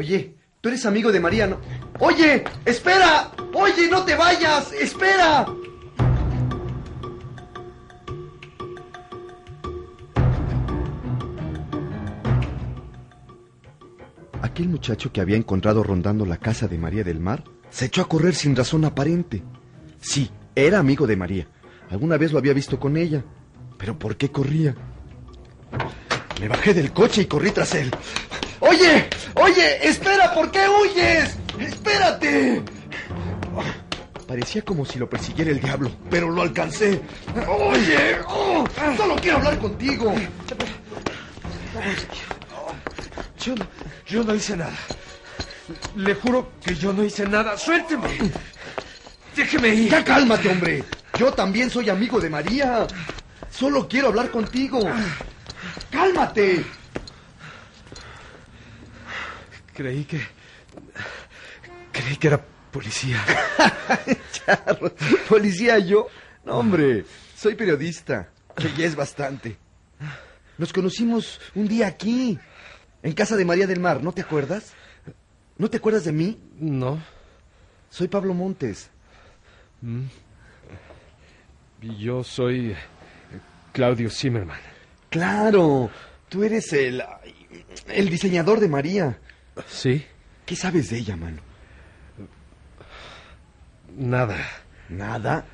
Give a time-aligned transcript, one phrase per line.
[0.00, 1.58] Oye, tú eres amigo de María, ¿no?
[1.98, 3.32] Oye, espera.
[3.52, 4.72] Oye, no te vayas.
[4.72, 5.44] Espera.
[14.40, 18.08] Aquel muchacho que había encontrado rondando la casa de María del Mar se echó a
[18.08, 19.42] correr sin razón aparente.
[20.00, 21.46] Sí, era amigo de María.
[21.90, 23.22] Alguna vez lo había visto con ella.
[23.76, 24.74] Pero ¿por qué corría?
[26.40, 27.90] Me bajé del coche y corrí tras él.
[28.60, 31.36] Oye, oye, espera, ¿por qué huyes?
[31.58, 32.62] Espérate.
[34.26, 37.00] Parecía como si lo persiguiera el diablo, pero lo alcancé.
[37.48, 38.64] Oye, oh,
[38.96, 40.14] solo quiero hablar contigo.
[43.44, 43.54] Yo
[44.06, 44.76] yo no hice nada.
[45.96, 47.56] Le juro que yo no hice nada.
[47.56, 48.08] Suélteme.
[49.36, 49.90] Déjeme ir.
[49.90, 50.84] Ya cálmate, hombre.
[51.18, 52.86] Yo también soy amigo de María.
[53.50, 54.80] Solo quiero hablar contigo.
[55.90, 56.64] Cálmate.
[59.74, 60.20] Creí que...
[61.92, 63.22] Creí que era policía.
[64.32, 64.92] Charro,
[65.28, 66.06] policía yo.
[66.44, 67.04] No, hombre,
[67.36, 69.56] soy periodista, que ya es bastante.
[70.56, 72.38] Nos conocimos un día aquí,
[73.02, 74.72] en casa de María del Mar, ¿no te acuerdas?
[75.58, 76.38] ¿No te acuerdas de mí?
[76.58, 77.02] No.
[77.90, 78.90] Soy Pablo Montes.
[81.82, 82.76] Y Yo soy eh,
[83.72, 84.60] Claudio Zimmerman.
[85.10, 85.90] Claro,
[86.28, 87.02] tú eres el...
[87.88, 89.18] el diseñador de María.
[89.68, 90.04] ¿Sí?
[90.46, 91.42] ¿Qué sabes de ella, mano?
[93.96, 94.36] Nada.
[94.88, 95.44] Nada.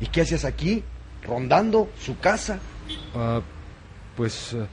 [0.00, 0.82] ¿Y qué hacías aquí?
[1.22, 2.58] ¿Rondando su casa?
[3.14, 3.40] Ah,
[4.16, 4.66] pues eh,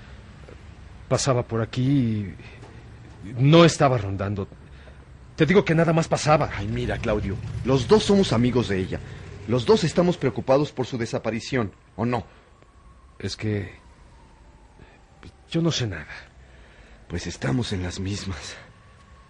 [1.09, 2.35] pasaba por aquí y
[3.37, 4.47] no estaba rondando.
[5.35, 6.49] Te digo que nada más pasaba.
[6.55, 8.99] Ay, mira, Claudio, los dos somos amigos de ella.
[9.47, 12.25] Los dos estamos preocupados por su desaparición, ¿o no?
[13.19, 13.73] Es que
[15.49, 16.07] yo no sé nada.
[17.07, 18.55] Pues estamos en las mismas.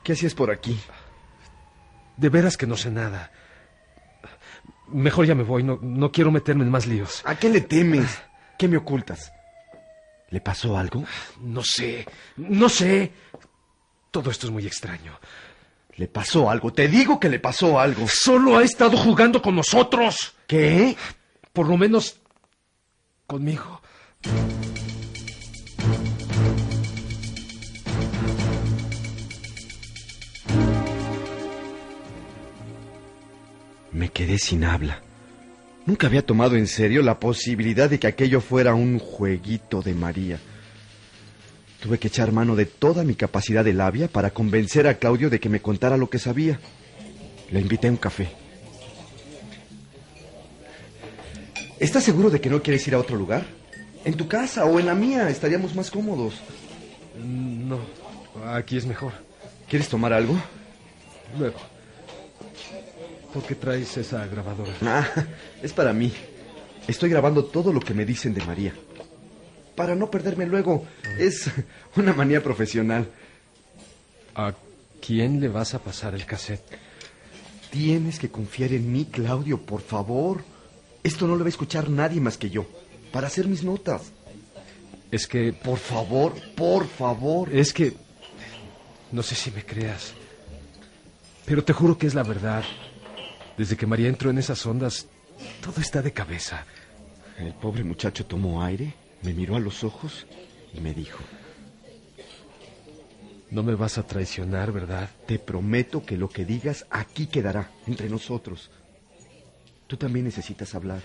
[0.04, 0.80] ¿Qué hacías por aquí?
[2.18, 3.32] De veras que no sé nada.
[4.90, 7.22] Mejor ya me voy, no, no quiero meterme en más líos.
[7.26, 8.22] ¿A qué le temes?
[8.58, 9.32] ¿Qué me ocultas?
[10.30, 11.04] ¿Le pasó algo?
[11.42, 12.06] No sé,
[12.38, 13.12] no sé.
[14.12, 15.20] Todo esto es muy extraño.
[15.96, 16.74] Le pasó algo.
[16.74, 18.08] Te digo que le pasó algo.
[18.08, 20.36] Solo ha estado jugando con nosotros.
[20.48, 20.96] ¿Qué?
[21.52, 22.20] Por lo menos
[23.28, 23.82] conmigo.
[33.94, 35.02] Me quedé sin habla.
[35.86, 40.40] Nunca había tomado en serio la posibilidad de que aquello fuera un jueguito de María.
[41.82, 45.40] Tuve que echar mano de toda mi capacidad de labia para convencer a Claudio de
[45.40, 46.60] que me contara lo que sabía.
[47.52, 48.32] Le invité a un café.
[51.80, 53.46] ¿Estás seguro de que no quieres ir a otro lugar?
[54.06, 56.36] En tu casa o en la mía estaríamos más cómodos.
[57.22, 57.80] No,
[58.48, 59.12] aquí es mejor.
[59.68, 60.36] ¿Quieres tomar algo?
[61.38, 61.73] Luego.
[63.34, 64.72] ¿Por qué traes esa grabadora?
[64.84, 65.08] Ah,
[65.62, 66.14] es para mí.
[66.88, 68.74] Estoy grabando todo lo que me dicen de María.
[69.76, 70.86] Para no perderme luego.
[71.18, 71.50] Es
[71.96, 73.10] una manía profesional.
[74.36, 74.54] ¿A
[75.02, 76.78] quién le vas a pasar el cassette?
[77.72, 80.44] Tienes que confiar en mí, Claudio, por favor.
[81.02, 82.68] Esto no lo va a escuchar nadie más que yo.
[83.12, 84.12] Para hacer mis notas.
[85.10, 85.54] Es que...
[85.54, 87.52] Por favor, por favor.
[87.52, 87.94] Es que...
[89.12, 90.14] No sé si me creas.
[91.46, 92.64] Pero te juro que es la verdad.
[93.58, 95.08] Desde que María entró en esas ondas,
[95.62, 96.66] todo está de cabeza.
[97.38, 100.26] El pobre muchacho tomó aire, me miró a los ojos
[100.74, 101.24] y me dijo,
[103.52, 105.10] No me vas a traicionar, ¿verdad?
[105.28, 108.72] te prometo que lo que digas aquí quedará, entre nosotros.
[109.88, 111.02] Tú también necesitas hablar.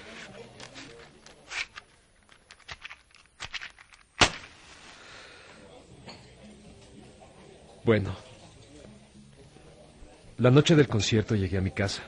[7.85, 8.15] Bueno.
[10.39, 12.03] La noche del concierto llegué a mi casa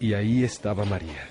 [0.00, 1.28] y ahí estaba María.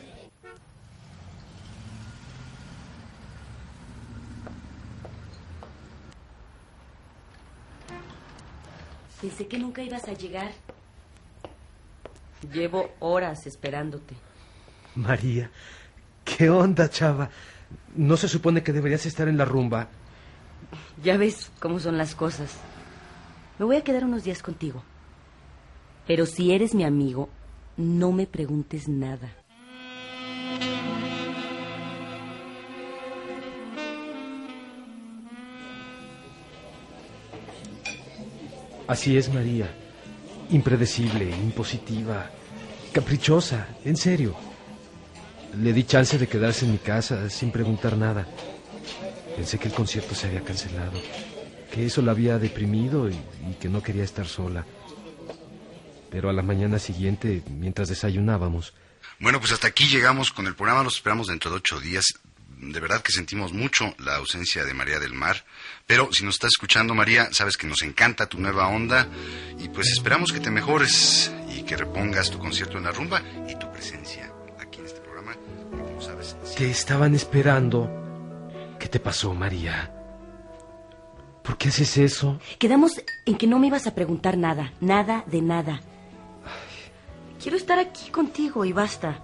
[9.20, 10.52] Pensé que nunca ibas a llegar.
[12.54, 14.16] Llevo horas esperándote.
[14.96, 15.52] María,
[16.24, 17.30] ¿qué onda, chava?
[17.96, 19.90] ¿No se supone que deberías estar en la rumba?
[21.04, 22.56] Ya ves cómo son las cosas.
[23.58, 24.84] Me voy a quedar unos días contigo.
[26.08, 27.30] Pero si eres mi amigo,
[27.80, 29.32] no me preguntes nada.
[38.86, 39.70] Así es, María.
[40.50, 42.30] Impredecible, impositiva,
[42.92, 44.36] caprichosa, en serio.
[45.62, 48.28] Le di chance de quedarse en mi casa sin preguntar nada.
[49.38, 51.00] Pensé que el concierto se había cancelado,
[51.72, 54.66] que eso la había deprimido y, y que no quería estar sola.
[56.12, 58.74] Pero a la mañana siguiente, mientras desayunábamos,
[59.20, 60.84] Bueno, pues hasta aquí llegamos con el programa.
[60.84, 62.06] Los esperamos dentro de ocho días.
[62.58, 65.46] De verdad que sentimos mucho la ausencia de María del Mar.
[65.88, 69.08] Pero si nos estás escuchando, María, sabes que nos encanta tu nueva onda.
[69.60, 73.56] Y pues esperamos que te mejores y que repongas tu concierto en la rumba y
[73.58, 75.36] tu presencia aquí en este programa.
[75.70, 77.90] porque, Como sabes, ¿qué estaban esperando?
[78.80, 79.94] ¿Qué te pasó, María?
[81.44, 82.40] ¿Por qué haces eso?
[82.60, 85.82] Quedamos en que no me ibas a preguntar nada, nada de nada.
[87.42, 89.24] Quiero estar aquí contigo y basta.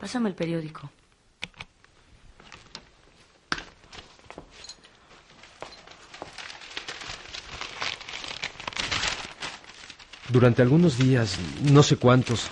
[0.00, 0.90] Pásame el periódico.
[10.28, 11.38] Durante algunos días,
[11.70, 12.48] no sé cuántos,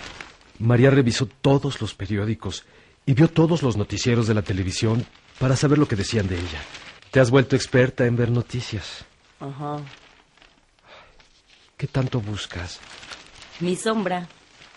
[0.59, 2.63] María revisó todos los periódicos
[3.05, 5.05] y vio todos los noticieros de la televisión
[5.37, 6.61] para saber lo que decían de ella.
[7.11, 9.03] Te has vuelto experta en ver noticias.
[9.41, 9.77] Ajá.
[11.77, 12.79] ¿Qué tanto buscas?
[13.59, 14.27] Mi sombra,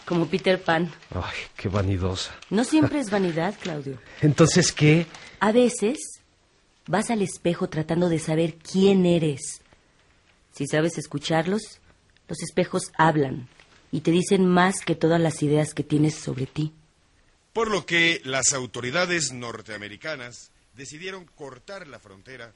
[0.04, 0.90] como Peter Pan.
[1.10, 2.34] Ay, qué vanidosa.
[2.50, 3.98] No siempre es vanidad, Claudio.
[4.22, 5.06] Entonces, ¿qué?
[5.40, 5.98] A veces
[6.86, 9.60] vas al espejo tratando de saber quién eres.
[10.52, 11.80] Si sabes escucharlos,
[12.28, 13.48] los espejos hablan
[13.92, 16.72] y te dicen más que todas las ideas que tienes sobre ti.
[17.52, 22.52] Por lo que las autoridades norteamericanas decidieron cortar la frontera.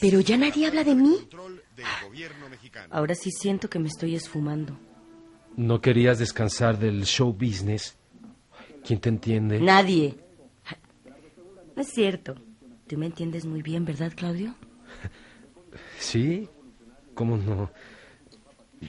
[0.00, 1.28] Pero ya nadie habla de mí.
[1.76, 2.88] del gobierno mexicano.
[2.94, 4.78] Ahora sí siento que me estoy esfumando.
[5.56, 7.96] ¿No querías descansar del show business?
[8.84, 9.60] ¿Quién te entiende?
[9.60, 10.16] Nadie.
[11.76, 12.34] No es cierto.
[12.86, 14.54] Tú me entiendes muy bien, ¿verdad, Claudio?
[15.98, 16.48] Sí,
[17.14, 17.70] ¿cómo no?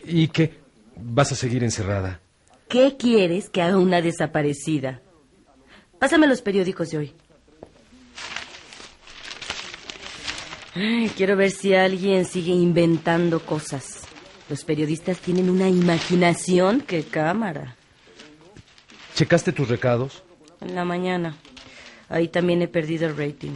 [0.06, 0.54] ¿Y qué?
[0.96, 2.22] ¿Vas a seguir encerrada?
[2.70, 5.02] ¿Qué quieres que haga una desaparecida?
[6.00, 7.14] Pásame los periódicos de hoy.
[10.74, 14.01] Ay, quiero ver si alguien sigue inventando cosas.
[14.52, 17.78] Los periodistas tienen una imaginación que cámara.
[19.16, 20.24] ¿Checaste tus recados?
[20.60, 21.38] En la mañana.
[22.10, 23.54] Ahí también he perdido el rating.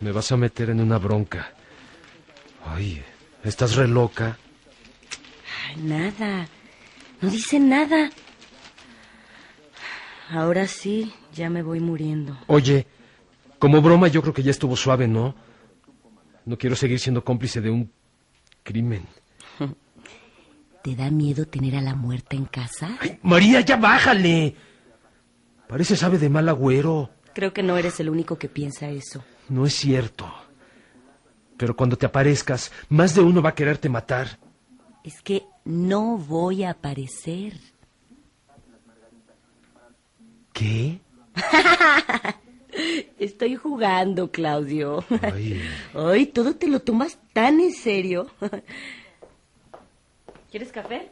[0.00, 1.54] Me vas a meter en una bronca.
[2.66, 3.02] Ay,
[3.44, 4.36] ¿estás re loca?
[5.66, 6.46] Ay, nada.
[7.22, 8.10] No dice nada.
[10.28, 12.36] Ahora sí, ya me voy muriendo.
[12.46, 12.86] Oye,
[13.58, 15.34] como broma yo creo que ya estuvo suave, ¿no?
[16.44, 17.90] No quiero seguir siendo cómplice de un
[18.70, 19.02] crimen.
[20.84, 22.96] ¿Te da miedo tener a la muerta en casa?
[23.00, 24.54] ¡Ay, María, ya bájale!
[25.68, 27.10] Parece sabe de mal agüero.
[27.34, 29.24] Creo que no eres el único que piensa eso.
[29.48, 30.32] No es cierto.
[31.56, 34.38] Pero cuando te aparezcas, más de uno va a quererte matar.
[35.02, 37.54] Es que no voy a aparecer.
[40.52, 41.00] ¿Qué?
[43.18, 45.04] Estoy jugando, Claudio.
[45.22, 45.60] Ay,
[45.94, 48.26] Ay, todo te lo tomas tan en serio.
[50.50, 51.10] ¿Quieres café?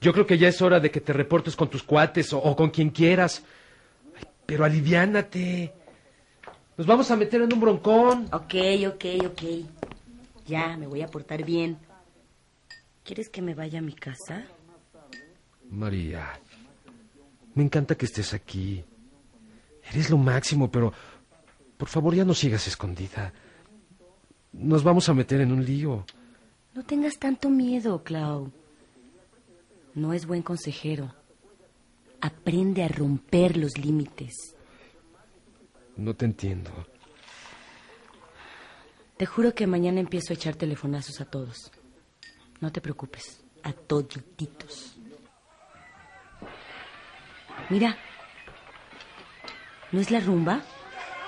[0.00, 2.54] yo creo que ya es hora de que te reportes con tus cuates o, o
[2.54, 3.42] con quien quieras.
[4.16, 5.72] Ay, pero aliviánate.
[6.76, 8.28] Nos vamos a meter en un broncón.
[8.32, 8.54] Ok,
[8.86, 9.42] ok, ok.
[10.46, 11.76] Ya, me voy a portar bien.
[13.02, 14.44] ¿Quieres que me vaya a mi casa?
[15.68, 16.38] María,
[17.56, 18.84] me encanta que estés aquí.
[19.90, 20.92] Eres lo máximo, pero
[21.76, 23.32] por favor ya no sigas escondida.
[24.60, 26.04] Nos vamos a meter en un lío.
[26.74, 28.52] No tengas tanto miedo, Clau.
[29.94, 31.14] No es buen consejero.
[32.20, 34.54] Aprende a romper los límites.
[35.96, 36.70] No te entiendo.
[39.16, 41.72] Te juro que mañana empiezo a echar telefonazos a todos.
[42.60, 44.98] No te preocupes, a todititos.
[47.70, 47.96] Mira,
[49.90, 50.60] ¿no es la rumba?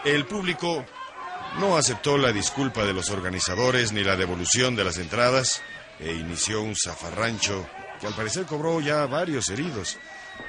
[0.05, 0.85] El público
[1.59, 5.63] no aceptó la disculpa de los organizadores ni la devolución de las entradas
[5.99, 7.67] e inició un zafarrancho
[8.01, 9.99] que al parecer cobró ya varios heridos.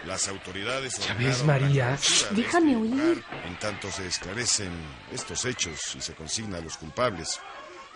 [0.06, 1.98] Las autoridades ¿Ya ves, María?
[2.32, 2.92] Déjame este oír.
[2.92, 4.72] lugar En tanto se esclarecen
[5.12, 7.40] estos hechos y se consigna a los culpables.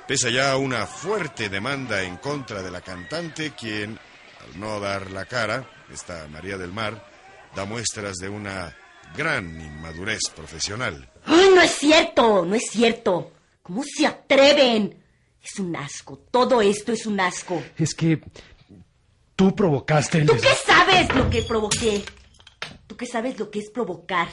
[0.08, 4.00] Pesa ya una fuerte demanda en contra de la cantante, quien,
[4.42, 7.10] al no dar la cara, esta María del Mar,
[7.56, 8.76] da muestras de una
[9.16, 11.10] gran inmadurez profesional.
[11.58, 12.46] ¡Ay, no es cierto!
[12.46, 13.32] No es cierto.
[13.64, 14.96] ¿Cómo se atreven?
[15.44, 16.20] Es un asco.
[16.30, 17.62] Todo esto es un asco.
[17.78, 18.22] Es que
[19.36, 20.28] tú provocaste el...
[20.28, 22.06] ¿Tú qué sabes lo que provoqué?
[22.86, 24.28] ¿Tú qué sabes lo que es provocar?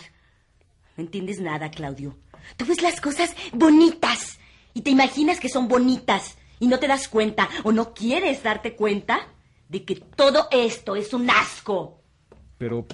[0.97, 2.15] No entiendes nada, Claudio.
[2.59, 4.39] Tú ves las cosas bonitas
[4.75, 8.77] y te imaginas que son bonitas y no te das cuenta o no quieres darte
[8.77, 9.29] cuenta
[9.69, 12.03] de que todo esto es un asco.
[12.59, 12.87] Pero...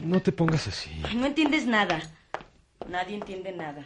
[0.00, 0.90] No te pongas así.
[1.16, 2.00] No entiendes nada.
[2.88, 3.84] Nadie entiende nada.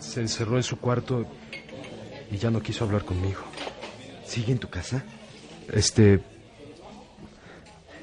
[0.00, 1.26] Se encerró en su cuarto
[2.30, 3.40] y ya no quiso hablar conmigo.
[4.26, 5.04] ¿Sigue en tu casa?
[5.72, 6.20] Este...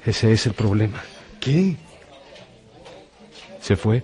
[0.06, 1.03] Ese es el problema.
[1.39, 1.75] ¿Qué?
[3.62, 4.03] Se fue.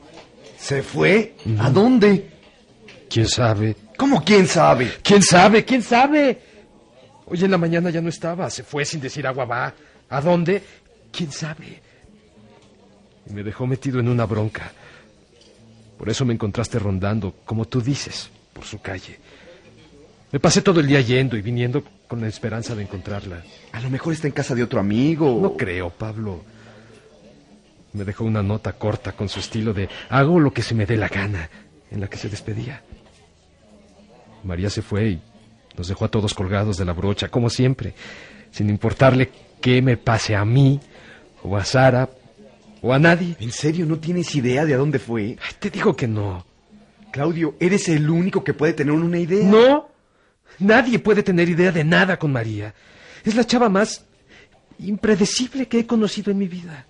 [0.57, 1.35] ¿Se fue?
[1.59, 2.34] ¿A dónde?
[3.15, 3.77] ¿Quién sabe?
[3.95, 4.91] ¿Cómo quién sabe?
[5.01, 5.63] ¿Quién sabe?
[5.63, 6.37] ¿Quién sabe?
[7.27, 8.49] Hoy en la mañana ya no estaba.
[8.49, 9.73] Se fue sin decir agua va.
[10.09, 10.61] ¿A dónde?
[11.13, 11.81] ¿Quién sabe?
[13.25, 14.69] Y me dejó metido en una bronca.
[15.97, 19.17] Por eso me encontraste rondando, como tú dices, por su calle.
[20.33, 23.43] Me pasé todo el día yendo y viniendo con la esperanza de encontrarla.
[23.71, 25.39] A lo mejor está en casa de otro amigo.
[25.41, 26.43] No creo, Pablo.
[27.93, 30.97] Me dejó una nota corta con su estilo de hago lo que se me dé
[30.97, 31.49] la gana,
[31.89, 32.81] en la que se despedía.
[34.45, 35.21] María se fue y
[35.77, 37.93] nos dejó a todos colgados de la brocha, como siempre,
[38.51, 40.79] sin importarle qué me pase a mí,
[41.43, 42.09] o a Sara,
[42.81, 43.35] o a nadie.
[43.39, 45.37] ¿En serio no tienes idea de a dónde fue?
[45.41, 46.45] Ay, te digo que no.
[47.11, 49.47] Claudio, eres el único que puede tener una idea.
[49.47, 49.89] No,
[50.59, 52.73] nadie puede tener idea de nada con María.
[53.23, 54.05] Es la chava más
[54.79, 56.85] impredecible que he conocido en mi vida.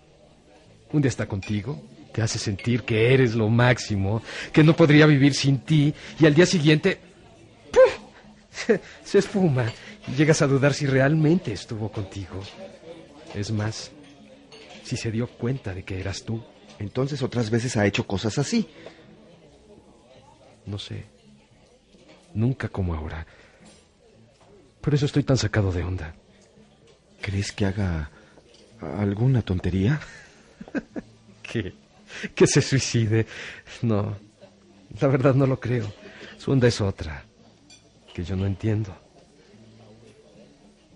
[0.92, 1.82] Un día está contigo,
[2.12, 4.22] te hace sentir que eres lo máximo,
[4.52, 7.00] que no podría vivir sin ti, y al día siguiente.
[9.04, 9.20] se,
[10.08, 12.42] y llegas a dudar si realmente estuvo contigo.
[13.34, 13.92] Es más,
[14.84, 16.44] si se dio cuenta de que eras tú,
[16.78, 18.68] Entonces otras veces ha hecho cosas así.
[20.66, 21.06] no sé,
[22.34, 23.26] nunca como ahora.
[24.82, 26.16] Por eso estoy tan sacado de onda.
[27.22, 28.12] ¿Crees que haga
[28.82, 30.00] alguna tontería?
[31.42, 31.74] ¿Qué?
[32.36, 33.26] ¿Que se suicide?
[33.82, 34.18] No,
[35.00, 35.92] la verdad no lo creo.
[36.38, 37.26] Su onda es otra,
[38.16, 38.96] que yo no entiendo.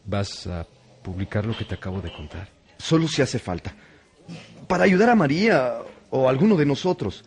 [0.05, 0.65] ¿Vas a
[1.03, 2.47] publicar lo que te acabo de contar?
[2.77, 3.75] Solo si hace falta.
[4.69, 5.79] Para ayudar a María
[6.11, 7.25] o a alguno de nosotros.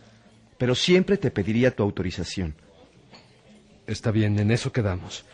[0.57, 2.55] Pero siempre te pediría tu autorización.
[3.85, 5.25] Está bien, en eso quedamos.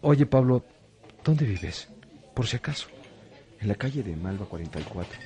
[0.00, 0.64] Oye, Pablo,
[1.22, 1.88] ¿dónde vives?
[2.32, 2.88] Por si acaso.
[3.60, 5.20] En la calle de Malva 44.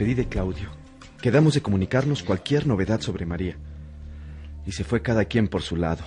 [0.00, 0.70] Despedí de Claudio.
[1.20, 3.58] Quedamos de comunicarnos cualquier novedad sobre María.
[4.64, 6.02] Y se fue cada quien por su lado.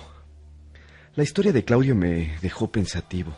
[1.14, 3.36] La historia de Claudio me dejó pensativo.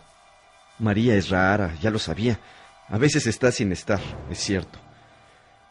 [0.78, 2.40] María es rara, ya lo sabía.
[2.88, 4.78] A veces está sin estar, es cierto.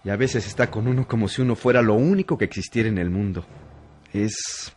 [0.03, 2.99] Y a veces está con uno como si uno fuera lo único que existiera en
[2.99, 3.43] el mundo.
[4.13, 4.71] Es...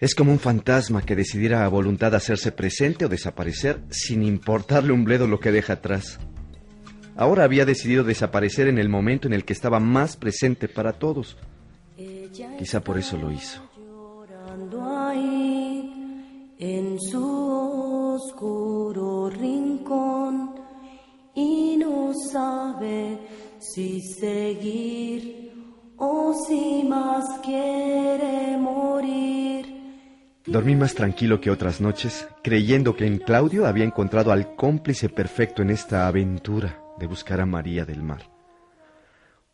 [0.00, 5.04] Es como un fantasma que decidiera a voluntad hacerse presente o desaparecer sin importarle un
[5.04, 6.18] bledo lo que deja atrás.
[7.16, 11.36] Ahora había decidido desaparecer en el momento en el que estaba más presente para todos.
[12.58, 13.62] Quizá por eso lo hizo.
[15.08, 20.54] Ahí en su oscuro rincón
[21.34, 23.18] y no sabe
[23.58, 25.52] si seguir
[25.96, 29.66] o si más quiere morir.
[30.44, 35.62] Dormí más tranquilo que otras noches, creyendo que en Claudio había encontrado al cómplice perfecto
[35.62, 38.30] en esta aventura de buscar a María del Mar.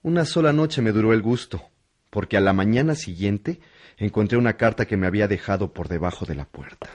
[0.03, 1.63] Una sola noche me duró el gusto,
[2.11, 3.61] porque a la mañana siguiente
[3.97, 6.89] encontré una carta que me había dejado por debajo de la puerta.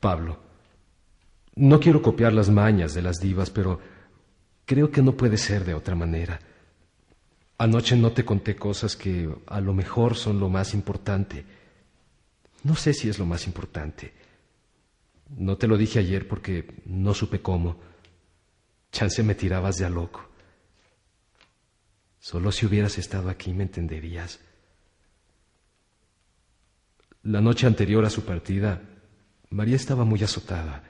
[0.00, 0.40] Pablo,
[1.54, 3.78] no quiero copiar las mañas de las divas, pero
[4.64, 6.40] creo que no puede ser de otra manera.
[7.58, 11.44] Anoche no te conté cosas que a lo mejor son lo más importante.
[12.64, 14.12] No sé si es lo más importante.
[15.36, 17.76] No te lo dije ayer porque no supe cómo.
[18.90, 20.28] Chance me tirabas de a loco.
[22.18, 24.38] Solo si hubieras estado aquí me entenderías.
[27.24, 28.82] La noche anterior a su partida,
[29.50, 30.84] María estaba muy azotada.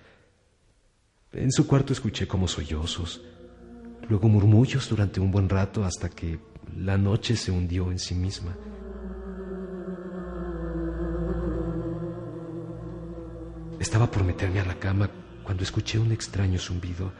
[1.32, 3.22] En su cuarto escuché como sollozos,
[4.08, 6.38] luego murmullos durante un buen rato hasta que
[6.76, 8.56] la noche se hundió en sí misma.
[13.82, 15.10] Estaba por meterme a la cama
[15.42, 17.12] cuando escuché un extraño zumbido.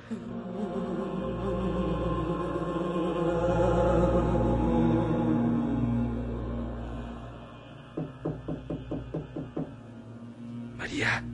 [10.79, 11.25] María,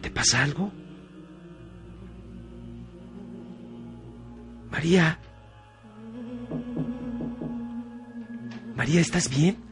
[0.00, 0.72] ¿te pasa algo?
[4.72, 5.20] María.
[8.74, 9.67] María, ¿estás bien?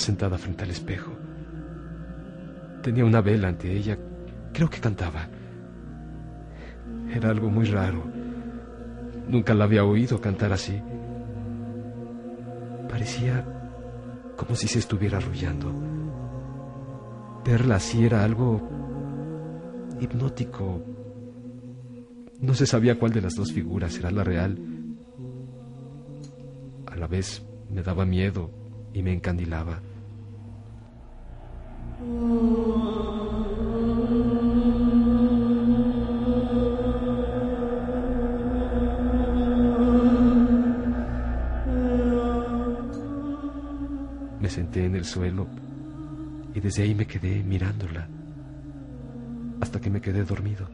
[0.00, 1.12] Sentada frente al espejo.
[2.82, 3.98] Tenía una vela ante ella.
[4.52, 5.28] Creo que cantaba.
[7.14, 8.02] Era algo muy raro.
[9.28, 10.80] Nunca la había oído cantar así.
[12.88, 13.44] Parecía
[14.36, 15.72] como si se estuviera arrullando.
[17.44, 18.68] Verla así era algo
[20.00, 20.82] hipnótico.
[22.40, 24.58] No se sabía cuál de las dos figuras era la real.
[26.86, 28.50] A la vez me daba miedo
[28.92, 29.80] y me encandilaba.
[32.00, 32.06] Me
[44.48, 45.46] senté en el suelo
[46.54, 48.08] y desde ahí me quedé mirándola
[49.60, 50.66] hasta que me quedé dormido.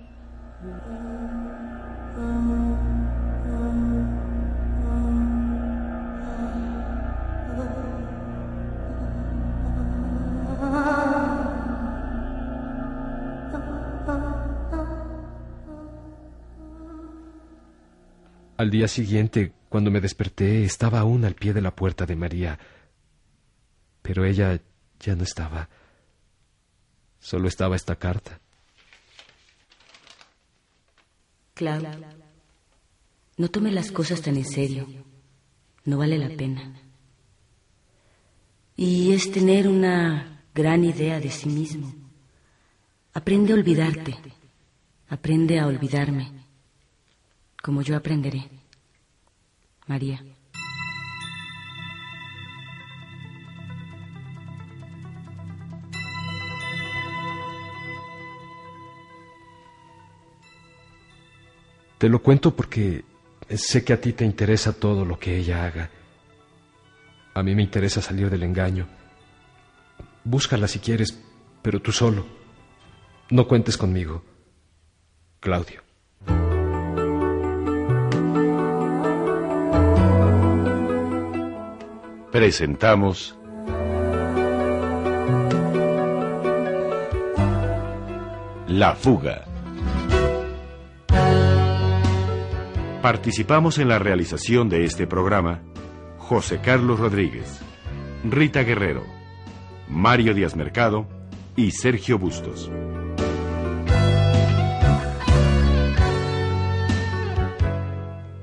[18.57, 22.59] Al día siguiente, cuando me desperté, estaba aún al pie de la puerta de María,
[24.01, 24.61] pero ella
[24.99, 25.69] ya no estaba.
[27.21, 28.41] Solo estaba esta carta.
[31.55, 31.83] Clau,
[33.37, 34.87] no tome las cosas tan en serio.
[35.85, 36.81] No vale la pena.
[38.77, 41.93] Y es tener una gran idea de sí mismo.
[43.13, 44.17] Aprende a olvidarte.
[45.09, 46.46] Aprende a olvidarme.
[47.67, 48.49] Como yo aprenderé.
[49.89, 50.23] María.
[61.99, 63.05] Te lo cuento porque
[63.51, 65.91] sé que a ti te interesa todo lo que ella haga.
[67.35, 68.87] A mí me interesa salir del engaño.
[70.23, 71.21] Búscala si quieres,
[71.63, 72.29] pero tú solo.
[73.29, 74.23] No cuentes conmigo.
[75.41, 75.86] Claudio.
[82.37, 83.35] Presentamos
[88.69, 89.47] La fuga.
[93.01, 95.63] Participamos en la realización de este programa
[96.19, 97.63] José Carlos Rodríguez,
[98.23, 99.05] Rita Guerrero,
[99.89, 101.09] Mario Díaz Mercado
[101.57, 102.71] y Sergio Bustos.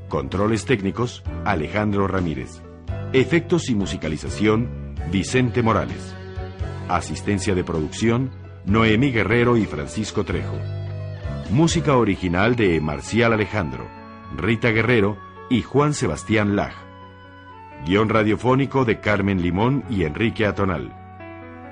[0.10, 2.64] Controles técnicos, Alejandro Ramírez.
[3.14, 6.16] Efectos y musicalización, Vicente Morales.
[6.90, 8.32] Asistencia de producción,
[8.66, 10.58] Noemí Guerrero y Francisco Trejo.
[11.52, 13.88] Música original de Marcial Alejandro,
[14.36, 15.20] Rita Guerrero
[15.52, 16.74] y Juan Sebastián Laj.
[17.86, 20.92] Guión radiofónico de Carmen Limón y Enrique Atonal.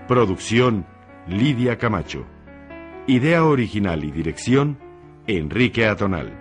[0.08, 0.86] Producción,
[1.28, 2.28] Lidia Camacho.
[3.08, 4.78] Idea original y dirección,
[5.26, 6.41] Enrique Atonal.